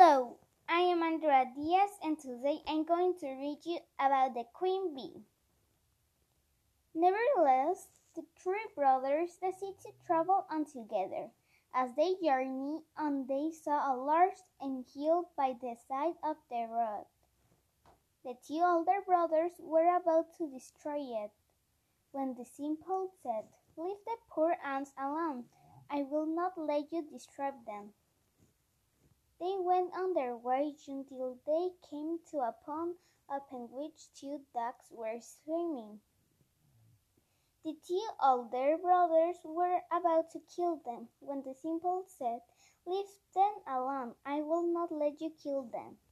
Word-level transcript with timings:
Hello, 0.00 0.36
I 0.68 0.82
am 0.82 1.02
Andrea 1.02 1.46
Diaz 1.56 1.90
and 2.04 2.16
today 2.16 2.58
I'm 2.68 2.84
going 2.84 3.14
to 3.18 3.26
read 3.26 3.58
you 3.64 3.80
about 3.98 4.34
the 4.34 4.44
queen 4.52 4.94
bee. 4.94 5.24
Nevertheless, 6.94 7.88
the 8.14 8.22
three 8.40 8.64
brothers 8.76 9.30
decided 9.42 9.74
to 9.82 9.90
travel 10.06 10.46
on 10.52 10.66
together. 10.66 11.30
As 11.74 11.90
they 11.96 12.14
journeyed 12.22 12.82
on, 12.96 13.26
they 13.26 13.50
saw 13.50 13.92
a 13.92 13.98
large 13.98 14.38
and 14.60 14.84
hill 14.94 15.30
by 15.36 15.54
the 15.60 15.74
side 15.88 16.14
of 16.22 16.36
the 16.48 16.68
road. 16.70 17.06
The 18.24 18.36
two 18.46 18.62
older 18.64 19.00
brothers 19.04 19.58
were 19.58 19.96
about 19.96 20.26
to 20.38 20.46
destroy 20.48 21.00
it, 21.24 21.32
when 22.12 22.36
the 22.38 22.44
simple 22.44 23.10
said, 23.24 23.46
Leave 23.76 23.98
the 24.06 24.16
poor 24.30 24.56
ants 24.64 24.92
alone. 24.96 25.46
I 25.90 26.04
will 26.04 26.26
not 26.26 26.52
let 26.56 26.92
you 26.92 27.02
disturb 27.02 27.54
them. 27.66 27.94
They 29.40 29.56
went 29.58 29.94
on 29.94 30.14
their 30.14 30.36
way 30.36 30.74
until 30.86 31.38
they 31.46 31.70
came 31.88 32.18
to 32.30 32.38
a 32.38 32.54
pond 32.64 32.96
upon 33.28 33.70
which 33.70 34.12
two 34.14 34.40
ducks 34.52 34.90
were 34.90 35.20
swimming. 35.20 36.00
The 37.64 37.74
two 37.86 38.08
older 38.22 38.78
brothers 38.78 39.36
were 39.44 39.82
about 39.92 40.30
to 40.30 40.40
kill 40.40 40.76
them 40.84 41.08
when 41.20 41.42
the 41.42 41.54
simple 41.54 42.04
said, 42.06 42.40
Leave 42.86 43.06
them 43.34 43.54
alone, 43.66 44.14
I 44.24 44.40
will 44.42 44.62
not 44.72 44.90
let 44.90 45.20
you 45.20 45.30
kill 45.30 45.64
them. 45.64 45.98